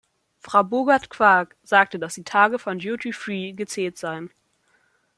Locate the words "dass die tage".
1.99-2.57